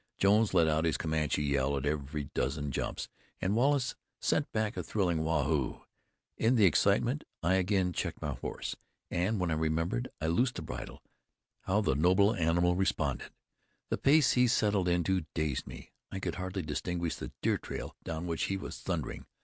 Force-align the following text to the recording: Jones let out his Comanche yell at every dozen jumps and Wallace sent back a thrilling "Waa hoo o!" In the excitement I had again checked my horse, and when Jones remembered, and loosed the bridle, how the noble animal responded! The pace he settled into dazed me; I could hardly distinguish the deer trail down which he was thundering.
Jones 0.17 0.51
let 0.55 0.67
out 0.67 0.83
his 0.85 0.97
Comanche 0.97 1.43
yell 1.43 1.77
at 1.77 1.85
every 1.85 2.23
dozen 2.33 2.71
jumps 2.71 3.07
and 3.39 3.55
Wallace 3.55 3.95
sent 4.19 4.51
back 4.51 4.75
a 4.75 4.81
thrilling 4.81 5.23
"Waa 5.23 5.43
hoo 5.43 5.63
o!" 5.75 5.85
In 6.37 6.55
the 6.55 6.65
excitement 6.65 7.23
I 7.43 7.51
had 7.51 7.59
again 7.59 7.93
checked 7.93 8.19
my 8.19 8.33
horse, 8.33 8.75
and 9.11 9.39
when 9.39 9.51
Jones 9.51 9.59
remembered, 9.61 10.07
and 10.19 10.33
loosed 10.33 10.55
the 10.55 10.63
bridle, 10.63 11.03
how 11.65 11.81
the 11.81 11.93
noble 11.93 12.33
animal 12.33 12.75
responded! 12.75 13.29
The 13.89 13.99
pace 13.99 14.31
he 14.31 14.47
settled 14.47 14.87
into 14.87 15.27
dazed 15.35 15.67
me; 15.67 15.91
I 16.11 16.17
could 16.19 16.33
hardly 16.33 16.63
distinguish 16.63 17.17
the 17.17 17.31
deer 17.43 17.59
trail 17.59 17.95
down 18.03 18.25
which 18.25 18.45
he 18.45 18.57
was 18.57 18.79
thundering. 18.79 19.27